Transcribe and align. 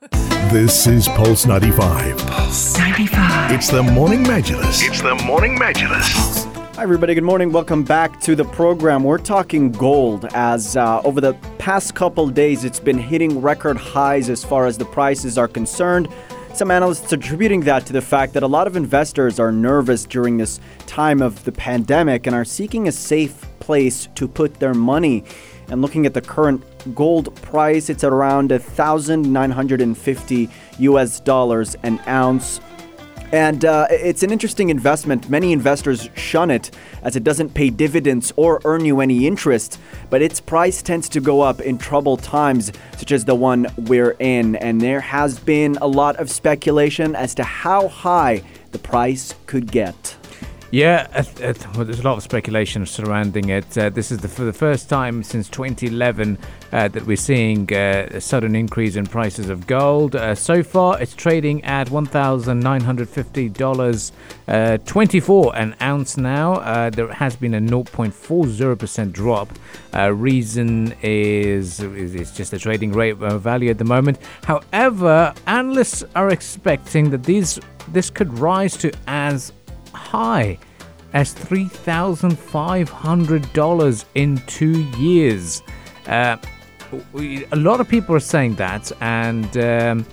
This 0.00 0.86
is 0.86 1.08
Pulse 1.08 1.44
95. 1.44 2.16
Pulse 2.18 2.78
95. 2.78 3.50
It's 3.50 3.68
the 3.68 3.82
Morning 3.82 4.22
Majlis. 4.22 4.80
It's 4.86 5.02
the 5.02 5.16
Morning 5.26 5.58
Majlis. 5.58 6.54
Hi, 6.76 6.82
everybody. 6.84 7.14
Good 7.14 7.24
morning. 7.24 7.50
Welcome 7.50 7.82
back 7.82 8.20
to 8.20 8.36
the 8.36 8.44
program. 8.44 9.02
We're 9.02 9.18
talking 9.18 9.72
gold 9.72 10.26
as 10.34 10.76
uh, 10.76 11.02
over 11.02 11.20
the 11.20 11.34
past 11.58 11.96
couple 11.96 12.28
days, 12.28 12.62
it's 12.62 12.78
been 12.78 12.96
hitting 12.96 13.40
record 13.40 13.76
highs 13.76 14.30
as 14.30 14.44
far 14.44 14.66
as 14.66 14.78
the 14.78 14.84
prices 14.84 15.36
are 15.36 15.48
concerned. 15.48 16.08
Some 16.54 16.70
analysts 16.70 17.12
attributing 17.12 17.62
that 17.62 17.84
to 17.86 17.92
the 17.92 18.00
fact 18.00 18.34
that 18.34 18.44
a 18.44 18.46
lot 18.46 18.68
of 18.68 18.76
investors 18.76 19.40
are 19.40 19.50
nervous 19.50 20.04
during 20.04 20.36
this 20.36 20.60
time 20.86 21.20
of 21.20 21.42
the 21.42 21.52
pandemic 21.52 22.28
and 22.28 22.36
are 22.36 22.44
seeking 22.44 22.86
a 22.86 22.92
safe 22.92 23.47
place 23.68 24.08
to 24.14 24.26
put 24.26 24.54
their 24.54 24.72
money. 24.72 25.22
And 25.68 25.82
looking 25.82 26.06
at 26.06 26.14
the 26.14 26.22
current 26.22 26.62
gold 26.94 27.34
price, 27.42 27.90
it's 27.90 28.02
around 28.02 28.50
1,950 28.50 30.48
US 30.78 31.20
dollars 31.20 31.76
an 31.82 32.00
ounce. 32.08 32.62
And 33.30 33.66
uh, 33.66 33.88
it's 33.90 34.22
an 34.22 34.32
interesting 34.32 34.70
investment. 34.70 35.28
Many 35.28 35.52
investors 35.52 36.08
shun 36.16 36.50
it 36.50 36.70
as 37.02 37.14
it 37.14 37.24
doesn't 37.24 37.52
pay 37.52 37.68
dividends 37.68 38.32
or 38.36 38.62
earn 38.64 38.86
you 38.86 39.02
any 39.02 39.26
interest, 39.26 39.78
but 40.08 40.22
its 40.22 40.40
price 40.40 40.80
tends 40.80 41.10
to 41.10 41.20
go 41.20 41.42
up 41.42 41.60
in 41.60 41.76
troubled 41.76 42.22
times, 42.22 42.72
such 42.96 43.12
as 43.12 43.26
the 43.26 43.34
one 43.34 43.66
we're 43.76 44.16
in. 44.18 44.56
And 44.56 44.80
there 44.80 45.00
has 45.00 45.38
been 45.38 45.76
a 45.82 45.86
lot 45.86 46.16
of 46.16 46.30
speculation 46.30 47.14
as 47.14 47.34
to 47.34 47.44
how 47.44 47.88
high 47.88 48.42
the 48.72 48.78
price 48.78 49.34
could 49.44 49.70
get. 49.70 50.17
Yeah, 50.70 51.24
well, 51.74 51.86
there's 51.86 52.00
a 52.00 52.02
lot 52.02 52.18
of 52.18 52.22
speculation 52.22 52.84
surrounding 52.84 53.48
it. 53.48 53.78
Uh, 53.78 53.88
this 53.88 54.12
is 54.12 54.18
the, 54.18 54.28
for 54.28 54.44
the 54.44 54.52
first 54.52 54.90
time 54.90 55.22
since 55.22 55.48
2011 55.48 56.36
uh, 56.72 56.88
that 56.88 57.06
we're 57.06 57.16
seeing 57.16 57.72
uh, 57.72 58.08
a 58.10 58.20
sudden 58.20 58.54
increase 58.54 58.96
in 58.96 59.06
prices 59.06 59.48
of 59.48 59.66
gold. 59.66 60.14
Uh, 60.14 60.34
so 60.34 60.62
far, 60.62 61.00
it's 61.00 61.14
trading 61.14 61.64
at 61.64 61.88
$1,950, 61.88 64.12
uh, 64.48 64.76
24 64.84 65.56
an 65.56 65.74
ounce 65.80 66.18
now. 66.18 66.56
Uh, 66.56 66.90
there 66.90 67.10
has 67.14 67.34
been 67.34 67.54
a 67.54 67.60
0.40% 67.60 69.10
drop. 69.10 69.48
reason 70.12 70.94
is, 71.00 71.80
is 71.80 72.14
it's 72.14 72.32
just 72.32 72.50
the 72.50 72.58
trading 72.58 72.92
rate 72.92 73.16
value 73.16 73.70
at 73.70 73.78
the 73.78 73.86
moment. 73.86 74.18
However, 74.44 75.32
analysts 75.46 76.04
are 76.14 76.28
expecting 76.28 77.08
that 77.08 77.24
these 77.24 77.58
this 77.90 78.10
could 78.10 78.38
rise 78.38 78.76
to 78.76 78.92
as 79.06 79.50
high 79.98 80.58
as 81.12 81.34
$3,500 81.34 84.04
in 84.14 84.38
two 84.46 84.82
years. 84.98 85.62
Uh, 86.06 86.38
a 87.52 87.56
lot 87.56 87.80
of 87.80 87.88
people 87.88 88.14
are 88.14 88.20
saying 88.20 88.54
that, 88.54 88.90
and 89.00 89.56
um, 89.58 90.06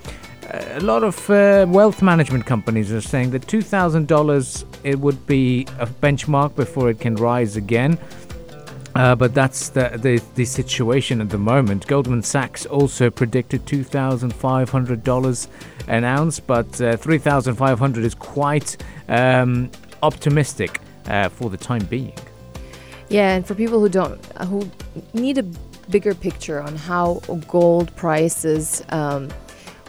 a 0.52 0.82
lot 0.82 1.04
of 1.04 1.30
uh, 1.30 1.66
wealth 1.70 2.02
management 2.02 2.46
companies 2.46 2.92
are 2.92 3.00
saying 3.02 3.30
that 3.32 3.48
$2,000 3.48 4.66
it 4.84 5.00
would 5.00 5.26
be 5.26 5.62
a 5.80 5.88
benchmark 5.88 6.54
before 6.56 6.90
it 6.90 7.00
can 7.00 7.16
rise 7.16 7.56
again. 7.56 7.98
Uh, 8.96 9.14
but 9.14 9.34
that's 9.34 9.70
the, 9.70 10.00
the, 10.02 10.22
the 10.36 10.46
situation 10.46 11.20
at 11.20 11.30
the 11.30 11.38
moment. 11.38 11.86
Goldman 11.86 12.24
Sachs 12.24 12.66
also 12.66 13.10
predicted 13.10 13.66
$2,500 13.66 15.48
an 15.88 16.04
ounce, 16.06 16.40
but 16.40 16.82
uh, 16.82 16.96
3,500 16.96 18.06
is 18.06 18.16
quite 18.16 18.78
um, 19.10 19.70
optimistic 20.02 20.80
uh, 21.08 21.28
for 21.28 21.50
the 21.50 21.58
time 21.58 21.84
being. 21.86 22.14
Yeah, 23.10 23.36
and 23.36 23.46
for 23.46 23.54
people 23.54 23.82
who 23.82 23.90
don't, 23.90 24.26
who 24.48 24.70
need 25.14 25.38
a 25.38 25.44
bigger 25.90 26.16
picture 26.16 26.62
on 26.62 26.76
how 26.76 27.22
gold 27.50 27.94
prices, 27.96 28.82
um, 28.90 29.30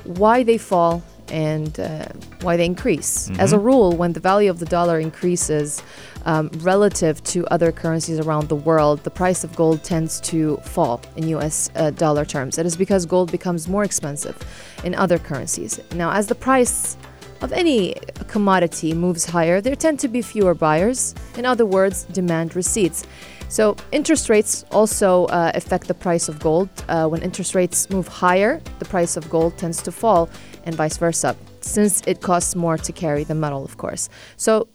why 0.04 0.42
they 0.42 0.58
fall 0.58 1.02
and 1.30 1.78
uh, 1.80 2.06
why 2.42 2.56
they 2.56 2.64
increase. 2.64 3.28
Mm-hmm. 3.28 3.40
As 3.40 3.52
a 3.52 3.58
rule, 3.58 3.92
when 3.92 4.12
the 4.12 4.20
value 4.20 4.50
of 4.50 4.58
the 4.58 4.66
dollar 4.66 4.98
increases 4.98 5.82
um, 6.24 6.50
relative 6.58 7.22
to 7.24 7.46
other 7.48 7.72
currencies 7.72 8.18
around 8.18 8.48
the 8.48 8.56
world, 8.56 9.02
the 9.04 9.10
price 9.10 9.44
of 9.44 9.54
gold 9.56 9.82
tends 9.82 10.20
to 10.22 10.56
fall 10.58 11.00
in 11.16 11.28
US 11.28 11.70
uh, 11.76 11.90
dollar 11.90 12.24
terms. 12.24 12.58
It 12.58 12.66
is 12.66 12.76
because 12.76 13.06
gold 13.06 13.30
becomes 13.30 13.68
more 13.68 13.84
expensive 13.84 14.36
in 14.84 14.94
other 14.94 15.18
currencies. 15.18 15.80
Now, 15.94 16.12
as 16.12 16.26
the 16.26 16.34
price 16.34 16.96
of 17.42 17.52
any 17.52 17.94
commodity 18.28 18.94
moves 18.94 19.24
higher, 19.24 19.60
there 19.60 19.76
tend 19.76 20.00
to 20.00 20.08
be 20.08 20.22
fewer 20.22 20.54
buyers. 20.54 21.14
In 21.36 21.44
other 21.44 21.66
words, 21.66 22.04
demand 22.04 22.56
recedes. 22.56 23.04
So, 23.48 23.76
interest 23.92 24.28
rates 24.28 24.64
also 24.72 25.26
uh, 25.26 25.52
affect 25.54 25.86
the 25.86 25.94
price 25.94 26.28
of 26.28 26.40
gold. 26.40 26.68
Uh, 26.88 27.06
when 27.06 27.22
interest 27.22 27.54
rates 27.54 27.88
move 27.90 28.08
higher, 28.08 28.60
the 28.80 28.84
price 28.84 29.16
of 29.16 29.30
gold 29.30 29.56
tends 29.56 29.80
to 29.82 29.92
fall, 29.92 30.28
and 30.66 30.74
vice 30.74 30.98
versa, 30.98 31.36
since 31.60 32.02
it 32.06 32.20
costs 32.20 32.54
more 32.54 32.76
to 32.76 32.92
carry 32.92 33.24
the 33.24 33.34
metal, 33.34 33.64
of 33.64 33.78
course. 33.78 34.08
So, 34.36 34.68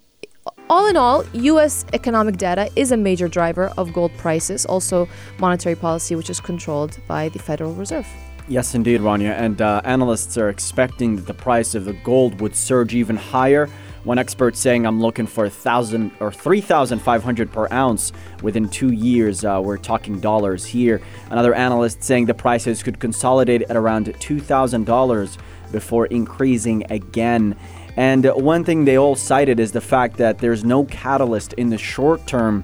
all 0.69 0.87
in 0.87 0.97
all, 0.97 1.23
US 1.33 1.85
economic 1.93 2.37
data 2.37 2.69
is 2.75 2.91
a 2.91 2.97
major 2.97 3.27
driver 3.27 3.71
of 3.77 3.93
gold 3.93 4.11
prices, 4.17 4.65
also 4.65 5.07
monetary 5.37 5.75
policy, 5.75 6.15
which 6.15 6.29
is 6.29 6.39
controlled 6.39 6.97
by 7.07 7.29
the 7.29 7.39
Federal 7.39 7.73
Reserve. 7.73 8.07
Yes, 8.47 8.73
indeed, 8.73 9.01
Rania. 9.01 9.33
And 9.33 9.61
uh, 9.61 9.81
analysts 9.83 10.37
are 10.37 10.49
expecting 10.49 11.17
that 11.17 11.27
the 11.27 11.33
price 11.33 11.75
of 11.75 11.85
the 11.85 11.93
gold 11.93 12.41
would 12.41 12.55
surge 12.55 12.95
even 12.95 13.15
higher 13.15 13.69
one 14.03 14.17
expert 14.17 14.55
saying 14.55 14.85
I'm 14.87 14.99
looking 14.99 15.27
for 15.27 15.45
a 15.45 15.49
thousand 15.49 16.11
or 16.19 16.31
three 16.31 16.61
thousand 16.61 16.99
five 16.99 17.23
hundred 17.23 17.51
per 17.51 17.67
ounce 17.71 18.11
within 18.41 18.67
two 18.67 18.91
years. 18.91 19.45
Uh, 19.45 19.61
we're 19.63 19.77
talking 19.77 20.19
dollars 20.19 20.65
here. 20.65 21.01
Another 21.29 21.53
analyst 21.53 22.03
saying 22.03 22.25
the 22.25 22.33
prices 22.33 22.81
could 22.81 22.99
consolidate 22.99 23.61
at 23.63 23.75
around 23.75 24.13
two 24.19 24.39
thousand 24.39 24.85
dollars 24.85 25.37
before 25.71 26.05
increasing 26.07 26.83
again. 26.91 27.55
And 27.97 28.25
one 28.25 28.63
thing 28.63 28.85
they 28.85 28.97
all 28.97 29.15
cited 29.15 29.59
is 29.59 29.71
the 29.71 29.81
fact 29.81 30.17
that 30.17 30.39
there's 30.39 30.63
no 30.63 30.85
catalyst 30.85 31.53
in 31.53 31.69
the 31.69 31.77
short 31.77 32.25
term 32.27 32.63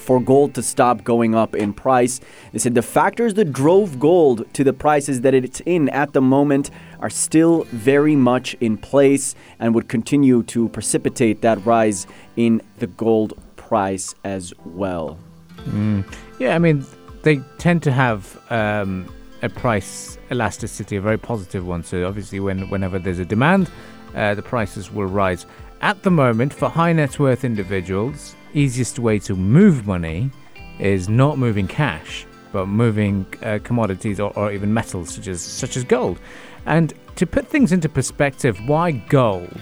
for 0.00 0.20
gold 0.20 0.54
to 0.54 0.62
stop 0.62 1.04
going 1.04 1.34
up 1.34 1.54
in 1.54 1.72
price. 1.72 2.20
They 2.52 2.58
said 2.58 2.74
the 2.74 2.82
factors 2.82 3.34
that 3.34 3.52
drove 3.52 4.00
gold 4.00 4.52
to 4.54 4.64
the 4.64 4.72
prices 4.72 5.20
that 5.20 5.34
it's 5.34 5.60
in 5.66 5.88
at 5.90 6.12
the 6.12 6.20
moment 6.20 6.70
are 6.98 7.10
still 7.10 7.64
very 7.64 8.16
much 8.16 8.54
in 8.60 8.76
place 8.76 9.34
and 9.58 9.74
would 9.74 9.88
continue 9.88 10.42
to 10.44 10.68
precipitate 10.70 11.42
that 11.42 11.64
rise 11.64 12.06
in 12.36 12.60
the 12.78 12.86
gold 12.88 13.34
price 13.56 14.14
as 14.24 14.52
well. 14.64 15.18
Mm. 15.66 16.04
Yeah, 16.38 16.54
I 16.54 16.58
mean, 16.58 16.84
they 17.22 17.36
tend 17.58 17.82
to 17.84 17.92
have 17.92 18.36
um, 18.50 19.12
a 19.42 19.48
price 19.48 20.18
elasticity, 20.30 20.96
a 20.96 21.00
very 21.00 21.18
positive 21.18 21.66
one. 21.66 21.82
So 21.82 22.06
obviously, 22.06 22.40
when 22.40 22.68
whenever 22.70 22.98
there's 22.98 23.18
a 23.18 23.24
demand, 23.24 23.70
uh, 24.14 24.34
the 24.34 24.42
prices 24.42 24.90
will 24.90 25.06
rise. 25.06 25.46
At 25.80 26.02
the 26.02 26.10
moment, 26.10 26.52
for 26.52 26.68
high 26.68 26.92
net 26.92 27.18
worth 27.18 27.44
individuals, 27.44 28.34
easiest 28.52 28.98
way 28.98 29.18
to 29.20 29.34
move 29.34 29.86
money 29.86 30.30
is 30.78 31.08
not 31.08 31.38
moving 31.38 31.66
cash, 31.66 32.26
but 32.52 32.66
moving 32.66 33.26
uh, 33.42 33.58
commodities 33.62 34.20
or, 34.20 34.32
or, 34.36 34.52
even 34.52 34.72
metals 34.72 35.14
such 35.14 35.28
as 35.28 35.40
such 35.40 35.76
as 35.76 35.84
gold. 35.84 36.18
And 36.66 36.92
to 37.16 37.26
put 37.26 37.46
things 37.46 37.72
into 37.72 37.88
perspective, 37.88 38.58
why 38.66 38.92
gold? 38.92 39.56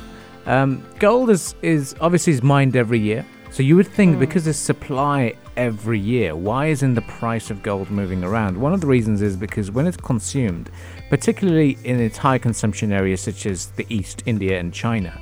Um, 0.47 0.85
gold 0.99 1.31
is 1.31 1.55
is 1.63 1.95
obviously 2.01 2.33
is 2.33 2.43
mined 2.43 2.77
every 2.77 2.99
year. 2.99 3.25
So 3.51 3.63
you 3.63 3.77
would 3.77 3.89
think 3.89 4.17
mm. 4.17 4.21
because 4.21 4.45
there's 4.45 4.59
supply 4.59 5.35
every 5.59 5.99
year, 5.99 6.35
why 6.35 6.67
isn't 6.67 6.95
the 6.95 7.03
price 7.03 7.51
of 7.51 7.63
gold 7.63 7.91
moving 7.91 8.25
around? 8.25 8.59
One 8.59 8.73
of 8.73 8.81
the 8.81 8.87
reasons 8.87 9.21
is 9.21 9.37
because 9.37 9.71
when 9.71 9.87
it's 9.87 9.97
consumed, 9.97 10.71
particularly 11.11 11.77
in 11.85 12.01
its 12.01 12.17
high 12.17 12.39
consumption 12.39 12.93
areas 12.93 13.21
such 13.21 13.45
as 13.45 13.67
the 13.73 13.85
East, 13.91 14.23
India, 14.25 14.59
and 14.59 14.73
China, 14.73 15.21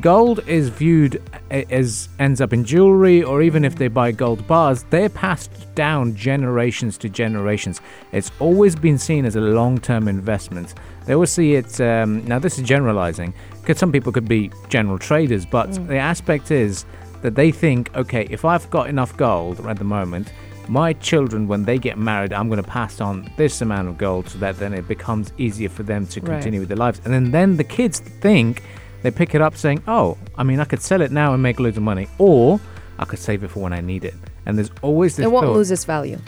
Gold 0.00 0.46
is 0.46 0.68
viewed 0.68 1.22
as 1.50 2.10
ends 2.18 2.42
up 2.42 2.52
in 2.52 2.64
jewelry, 2.64 3.22
or 3.22 3.40
even 3.40 3.64
if 3.64 3.76
they 3.76 3.88
buy 3.88 4.12
gold 4.12 4.46
bars, 4.46 4.84
they're 4.90 5.08
passed 5.08 5.74
down 5.74 6.14
generations 6.14 6.98
to 6.98 7.08
generations. 7.08 7.80
It's 8.12 8.30
always 8.38 8.76
been 8.76 8.98
seen 8.98 9.24
as 9.24 9.36
a 9.36 9.40
long 9.40 9.78
term 9.78 10.06
investment. 10.06 10.74
They 11.06 11.14
always 11.14 11.30
see 11.30 11.54
it, 11.54 11.80
um, 11.80 12.22
now 12.26 12.38
this 12.38 12.58
is 12.58 12.68
generalizing, 12.68 13.32
because 13.62 13.78
some 13.78 13.90
people 13.90 14.12
could 14.12 14.28
be 14.28 14.50
general 14.68 14.98
traders, 14.98 15.46
but 15.46 15.70
mm. 15.70 15.86
the 15.86 15.96
aspect 15.96 16.50
is 16.50 16.84
that 17.26 17.34
they 17.34 17.50
think, 17.50 17.92
okay, 17.96 18.28
if 18.30 18.44
I've 18.44 18.70
got 18.70 18.88
enough 18.88 19.16
gold 19.16 19.58
at 19.66 19.78
the 19.78 19.84
moment, 19.84 20.32
my 20.68 20.92
children, 20.92 21.48
when 21.48 21.64
they 21.64 21.76
get 21.76 21.98
married, 21.98 22.32
I'm 22.32 22.48
going 22.48 22.62
to 22.62 22.68
pass 22.68 23.00
on 23.00 23.28
this 23.36 23.60
amount 23.60 23.88
of 23.88 23.98
gold 23.98 24.28
so 24.28 24.38
that 24.38 24.60
then 24.60 24.72
it 24.72 24.86
becomes 24.86 25.32
easier 25.36 25.68
for 25.68 25.82
them 25.82 26.06
to 26.06 26.20
continue 26.20 26.60
right. 26.60 26.62
with 26.62 26.68
their 26.68 26.76
lives. 26.76 27.00
And 27.04 27.12
then, 27.12 27.32
then 27.32 27.56
the 27.56 27.64
kids 27.64 27.98
think, 27.98 28.62
they 29.02 29.10
pick 29.10 29.34
it 29.34 29.42
up 29.42 29.56
saying, 29.56 29.82
oh, 29.88 30.16
I 30.38 30.44
mean, 30.44 30.60
I 30.60 30.64
could 30.64 30.80
sell 30.80 31.00
it 31.00 31.10
now 31.10 31.34
and 31.34 31.42
make 31.42 31.58
loads 31.58 31.76
of 31.76 31.82
money, 31.82 32.06
or 32.18 32.60
I 32.96 33.04
could 33.06 33.18
save 33.18 33.42
it 33.42 33.48
for 33.48 33.58
when 33.58 33.72
I 33.72 33.80
need 33.80 34.04
it. 34.04 34.14
And 34.46 34.56
there's 34.56 34.70
always 34.82 35.16
this. 35.16 35.26
It 35.26 35.32
won't 35.32 35.46
thought, 35.46 35.56
lose 35.56 35.72
its 35.72 35.84
value. 35.84 36.20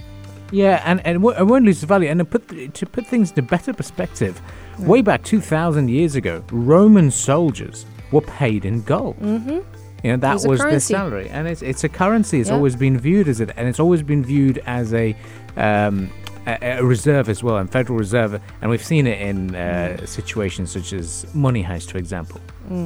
Yeah, 0.51 0.83
and, 0.85 1.01
and 1.07 1.25
it 1.25 1.45
won't 1.47 1.65
lose 1.65 1.77
its 1.77 1.85
value. 1.85 2.09
And 2.09 2.19
to 2.19 2.25
put, 2.25 2.75
to 2.75 2.87
put 2.87 3.07
things 3.07 3.31
into 3.31 3.43
better 3.43 3.73
perspective, 3.73 4.43
right. 4.79 4.89
way 4.89 5.03
back 5.03 5.23
2,000 5.23 5.89
years 5.91 6.17
ago, 6.17 6.45
Roman 6.51 7.13
soldiers 7.13 7.87
were 8.11 8.23
paid 8.23 8.65
in 8.65 8.83
gold. 8.83 9.17
Mm-hmm. 9.21 9.61
You 10.03 10.13
know, 10.13 10.17
that 10.19 10.35
was, 10.35 10.47
was 10.47 10.61
their 10.61 10.81
salary. 10.81 11.29
And 11.29 11.49
it's, 11.49 11.63
it's 11.63 11.85
a 11.85 11.89
currency. 11.89 12.41
It's 12.41 12.51
yeah. 12.51 12.57
always 12.57 12.77
been 12.77 12.99
viewed 12.99 13.29
as 13.29 13.41
it, 13.41 13.51
and 13.57 13.69
it's 13.69 13.81
always 13.81 14.03
been 14.03 14.25
viewed 14.25 14.59
as 14.67 14.95
a. 14.95 15.17
Um, 15.57 16.11
a, 16.47 16.79
a 16.79 16.85
reserve 16.85 17.29
as 17.29 17.43
well, 17.43 17.59
and 17.59 17.71
Federal 17.71 17.99
Reserve, 17.99 18.41
and 18.63 18.71
we've 18.71 18.83
seen 18.83 19.07
it 19.07 19.21
in 19.21 19.55
uh, 19.55 20.07
situations 20.07 20.71
such 20.71 20.93
as 20.93 21.27
money 21.35 21.63
heist, 21.63 21.91
for 21.91 21.99
example. 21.99 22.41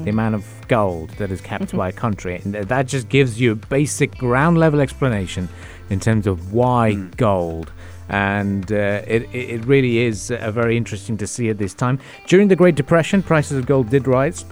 The 0.04 0.10
amount 0.10 0.36
of 0.36 0.44
gold 0.68 1.10
that 1.18 1.30
is 1.30 1.40
kept 1.40 1.76
by 1.76 1.88
a 1.88 1.92
country, 1.92 2.40
and 2.44 2.54
that 2.54 2.86
just 2.86 3.08
gives 3.08 3.40
you 3.40 3.52
a 3.52 3.54
basic 3.54 4.16
ground 4.16 4.58
level 4.58 4.80
explanation 4.80 5.48
in 5.90 5.98
terms 5.98 6.26
of 6.26 6.52
why 6.52 6.94
gold. 7.16 7.72
And 8.08 8.70
uh, 8.70 9.02
it, 9.06 9.22
it 9.32 9.50
it 9.50 9.64
really 9.64 9.98
is 9.98 10.30
uh, 10.30 10.50
very 10.50 10.76
interesting 10.76 11.16
to 11.16 11.26
see 11.26 11.50
at 11.50 11.58
this 11.58 11.74
time. 11.74 11.98
During 12.26 12.48
the 12.48 12.56
Great 12.56 12.74
Depression, 12.74 13.22
prices 13.22 13.58
of 13.58 13.66
gold 13.66 13.90
did 13.90 14.06
rise. 14.06 14.44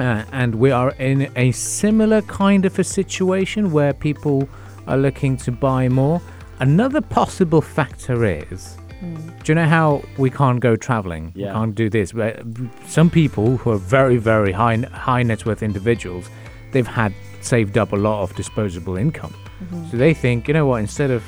Uh, 0.00 0.24
and 0.32 0.54
we 0.54 0.70
are 0.70 0.92
in 0.92 1.30
a 1.36 1.52
similar 1.52 2.22
kind 2.22 2.64
of 2.64 2.78
a 2.78 2.84
situation 2.84 3.70
where 3.70 3.92
people 3.92 4.48
are 4.86 4.96
looking 4.96 5.36
to 5.36 5.52
buy 5.52 5.90
more. 5.90 6.22
Another 6.58 7.02
possible 7.02 7.60
factor 7.60 8.24
is 8.24 8.76
hmm. 8.98 9.14
do 9.14 9.52
you 9.52 9.54
know 9.54 9.66
how 9.66 10.02
we 10.16 10.30
can't 10.30 10.60
go 10.60 10.74
traveling? 10.74 11.32
Yeah. 11.34 11.48
We 11.48 11.52
can't 11.52 11.74
do 11.74 11.90
this. 11.90 12.12
But 12.12 12.38
uh, 12.38 12.44
some 12.86 13.10
people 13.10 13.58
who 13.58 13.70
are 13.72 13.78
very, 13.78 14.16
very 14.16 14.52
high, 14.52 14.76
high 14.76 15.22
net 15.22 15.44
worth 15.44 15.62
individuals, 15.62 16.30
they've 16.72 16.86
had 16.86 17.12
saved 17.42 17.76
up 17.76 17.92
a 17.92 17.96
lot 17.96 18.22
of 18.22 18.34
disposable 18.36 18.96
income. 18.96 19.34
Mm-hmm. 19.62 19.90
So 19.90 19.98
they 19.98 20.14
think, 20.14 20.48
you 20.48 20.54
know 20.54 20.64
what, 20.64 20.80
instead 20.80 21.10
of 21.10 21.22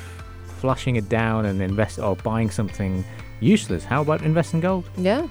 flushing 0.57 0.95
it 0.95 1.09
down 1.09 1.45
and 1.45 1.61
invest 1.61 1.99
or 1.99 2.15
buying 2.15 2.49
something 2.49 3.05
useless, 3.39 3.83
how 3.83 4.01
about 4.01 4.23
invest 4.23 4.55
in 4.55 4.61
gold? 4.61 4.89
Yeah. 4.97 5.27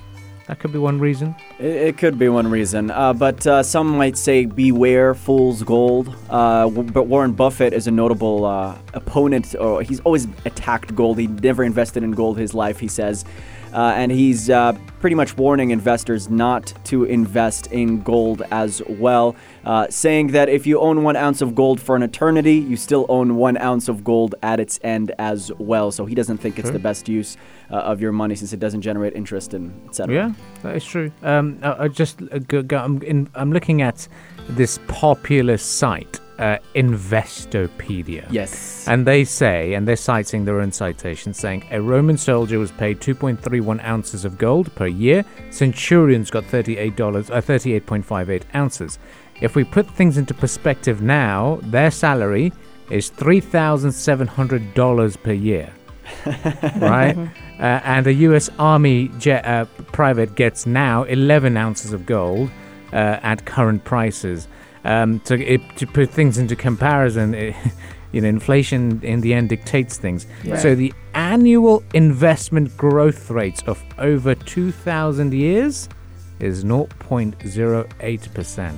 That 0.53 0.59
could 0.59 0.73
be 0.75 0.79
one 0.79 1.01
reason. 1.01 1.35
It, 1.59 1.65
it 1.65 1.97
could 1.97 2.19
be 2.19 2.29
one 2.29 2.47
reason, 2.47 2.91
uh, 2.91 3.15
but 3.15 3.47
uh, 3.47 3.63
some 3.63 3.89
might 3.97 4.19
say 4.19 4.45
beware 4.45 5.15
fool's 5.15 5.63
gold. 5.63 6.15
Uh, 6.29 6.69
but 6.69 7.05
Warren 7.05 7.33
Buffett 7.33 7.73
is 7.73 7.87
a 7.87 7.91
notable 7.91 8.45
uh, 8.45 8.77
opponent, 8.93 9.55
he's 9.83 10.01
always 10.01 10.27
attacked 10.45 10.95
gold. 10.95 11.19
He 11.19 11.27
never 11.27 11.65
invested 11.65 12.03
in 12.03 12.11
gold 12.11 12.37
his 12.37 12.53
life, 12.53 12.79
he 12.79 12.87
says. 12.87 13.25
Uh, 13.73 13.93
and 13.97 14.13
he's 14.13 14.51
uh, 14.51 14.73
pretty 15.01 15.17
much 15.17 15.37
warning 15.37 15.71
investors 15.71 16.29
not 16.29 16.73
to 16.85 17.05
invest 17.05 17.69
in 17.69 18.03
gold 18.03 18.43
as 18.51 18.83
well, 18.89 19.35
uh, 19.65 19.87
saying 19.89 20.29
that 20.29 20.49
if 20.49 20.67
you 20.67 20.79
own 20.79 21.03
one 21.03 21.17
ounce 21.17 21.41
of 21.41 21.55
gold 21.55 21.81
for 21.81 21.97
an 21.97 22.03
eternity, 22.03 22.55
you 22.55 22.77
still 22.77 23.07
own 23.09 23.37
one 23.37 23.57
ounce 23.59 23.89
of 23.89 24.05
gold 24.05 24.35
at 24.43 24.61
its 24.61 24.79
end 24.83 25.13
as 25.19 25.51
well. 25.59 25.91
So 25.91 26.05
he 26.05 26.15
doesn't 26.15 26.39
think 26.39 26.59
it's 26.59 26.69
True. 26.69 26.75
the 26.75 26.83
best 26.83 27.09
use 27.09 27.37
uh, 27.71 27.77
of 27.77 28.01
your 28.01 28.13
money 28.13 28.35
since 28.35 28.53
it 28.53 28.61
doesn't 28.61 28.83
generate 28.83 29.15
interest 29.15 29.55
and 29.55 29.73
etc. 29.89 30.15
Yeah, 30.15 30.33
that 30.63 30.77
is 30.77 30.85
true. 30.85 31.11
Um, 31.23 31.59
I, 31.63 31.85
I 31.85 31.89
just 31.89 32.21
uh, 32.23 32.39
go, 32.39 32.63
go, 32.63 32.79
I'm, 32.79 33.03
in, 33.03 33.29
I'm 33.35 33.53
looking 33.53 33.83
at 33.83 34.07
this 34.51 34.79
popular 34.89 35.57
site, 35.57 36.21
uh, 36.43 36.59
Investopedia. 36.75 38.27
Yes. 38.31 38.87
And 38.89 39.07
they 39.07 39.25
say, 39.25 39.75
and 39.75 39.87
they're 39.87 39.95
citing 39.95 40.45
their 40.45 40.61
own 40.61 40.73
citation, 40.73 41.33
saying 41.33 41.69
a 41.71 41.81
Roman 41.81 42.19
soldier 42.19 42.59
was 42.59 42.73
paid 42.73 42.99
2.31 43.01 43.81
ounces 43.85 44.25
of 44.25 44.39
gold 44.39 44.75
per 44.75 44.89
year. 44.89 45.25
Centurions 45.51 46.31
got 46.31 46.43
$38, 46.45 47.31
uh, 47.31 47.41
38.58 47.41 48.43
ounces. 48.57 48.99
If 49.41 49.55
we 49.55 49.63
put 49.63 49.89
things 49.89 50.19
into 50.19 50.35
perspective 50.35 51.01
now, 51.01 51.61
their 51.63 51.93
salary 51.93 52.53
is 52.91 53.09
$3,700 53.13 55.23
per 55.23 55.33
year. 55.33 55.73
right? 56.77 57.17
Uh, 57.59 57.81
and 57.85 58.07
a 58.09 58.13
U.S. 58.13 58.51
Army 58.59 59.09
jet, 59.19 59.47
uh, 59.47 59.65
private 59.93 60.35
gets 60.35 60.67
now 60.67 61.05
11 61.05 61.57
ounces 61.57 61.93
of 61.93 62.05
gold 62.05 62.51
uh, 62.93 63.21
at 63.23 63.47
current 63.47 63.85
prices. 63.85 64.49
Um, 64.85 65.21
to, 65.21 65.35
it, 65.41 65.61
to 65.77 65.87
put 65.87 66.11
things 66.11 66.39
into 66.39 66.57
comparison, 66.57 67.35
it, 67.35 67.55
you 68.13 68.21
know, 68.21 68.29
inflation 68.29 69.01
in 69.03 69.21
the 69.21 69.33
end 69.33 69.49
dictates 69.49 69.97
things. 69.97 70.27
Yeah. 70.43 70.57
So 70.59 70.75
the 70.75 70.93
annual 71.15 71.85
investment 71.95 72.77
growth 72.77 73.31
rate 73.31 73.63
of 73.69 73.81
over 73.99 74.35
2,000 74.35 75.33
years 75.33 75.89
is 76.41 76.65
0.08%. 76.65 78.75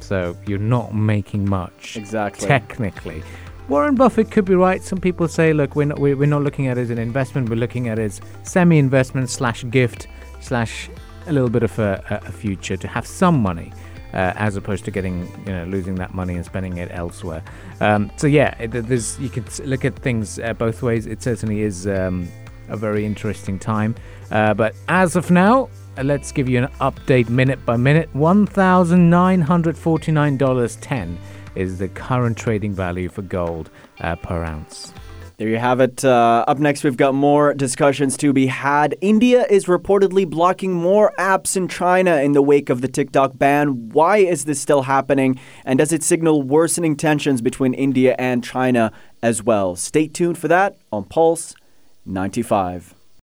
So 0.00 0.36
you're 0.46 0.58
not 0.58 0.94
making 0.94 1.48
much 1.48 1.96
Exactly. 1.96 2.48
technically. 2.48 3.22
Warren 3.68 3.94
Buffett 3.94 4.30
could 4.30 4.46
be 4.46 4.54
right. 4.54 4.82
Some 4.82 4.98
people 4.98 5.28
say, 5.28 5.52
look, 5.52 5.76
we're 5.76 5.84
not, 5.84 5.98
we're, 5.98 6.26
not 6.26 6.42
looking 6.42 6.68
at 6.68 6.78
it 6.78 6.82
as 6.82 6.90
an 6.90 6.98
investment. 6.98 7.50
We're 7.50 7.56
looking 7.56 7.88
at 7.88 7.98
it 7.98 8.04
as 8.04 8.20
semi-investment 8.42 9.28
slash 9.28 9.64
gift 9.70 10.08
slash 10.40 10.88
a 11.26 11.32
little 11.32 11.50
bit 11.50 11.62
of 11.62 11.78
a- 11.78 12.22
a 12.26 12.32
future 12.32 12.76
to 12.78 12.88
have 12.88 13.06
some 13.06 13.38
money, 13.42 13.70
uh, 14.12 14.32
as 14.36 14.56
opposed 14.56 14.84
to 14.84 14.90
getting, 14.90 15.26
you 15.46 15.52
know, 15.52 15.64
losing 15.64 15.94
that 15.96 16.14
money 16.14 16.34
and 16.34 16.44
spending 16.44 16.78
it 16.78 16.90
elsewhere. 16.92 17.42
Um, 17.80 18.10
so 18.16 18.26
yeah, 18.26 18.66
there's 18.66 19.18
you 19.18 19.28
can 19.28 19.44
look 19.64 19.84
at 19.84 19.96
things 19.96 20.38
uh, 20.38 20.54
both 20.54 20.82
ways. 20.82 21.06
It 21.06 21.22
certainly 21.22 21.60
is 21.62 21.86
um, 21.86 22.28
a 22.68 22.76
very 22.76 23.04
interesting 23.04 23.58
time. 23.58 23.94
Uh, 24.30 24.54
but 24.54 24.74
as 24.88 25.16
of 25.16 25.30
now, 25.30 25.68
uh, 25.96 26.02
let's 26.02 26.32
give 26.32 26.48
you 26.48 26.58
an 26.58 26.70
update 26.80 27.28
minute 27.28 27.64
by 27.64 27.76
minute. 27.76 28.08
One 28.14 28.46
thousand 28.46 29.10
nine 29.10 29.40
hundred 29.40 29.76
forty-nine 29.76 30.36
dollars 30.36 30.76
ten 30.76 31.18
is 31.54 31.78
the 31.78 31.88
current 31.88 32.36
trading 32.36 32.72
value 32.72 33.08
for 33.08 33.22
gold 33.22 33.70
uh, 34.00 34.16
per 34.16 34.44
ounce. 34.44 34.92
There 35.38 35.46
you 35.46 35.58
have 35.58 35.78
it. 35.78 36.04
Uh, 36.04 36.44
up 36.48 36.58
next, 36.58 36.82
we've 36.82 36.96
got 36.96 37.14
more 37.14 37.54
discussions 37.54 38.16
to 38.16 38.32
be 38.32 38.48
had. 38.48 38.96
India 39.00 39.46
is 39.48 39.66
reportedly 39.66 40.28
blocking 40.28 40.72
more 40.74 41.12
apps 41.16 41.56
in 41.56 41.68
China 41.68 42.16
in 42.16 42.32
the 42.32 42.42
wake 42.42 42.68
of 42.68 42.80
the 42.80 42.88
TikTok 42.88 43.38
ban. 43.38 43.90
Why 43.90 44.16
is 44.16 44.46
this 44.46 44.60
still 44.60 44.82
happening? 44.82 45.38
And 45.64 45.78
does 45.78 45.92
it 45.92 46.02
signal 46.02 46.42
worsening 46.42 46.96
tensions 46.96 47.40
between 47.40 47.72
India 47.72 48.16
and 48.18 48.42
China 48.42 48.90
as 49.22 49.40
well? 49.40 49.76
Stay 49.76 50.08
tuned 50.08 50.38
for 50.38 50.48
that 50.48 50.76
on 50.90 51.04
Pulse 51.04 51.54
95. 52.04 52.97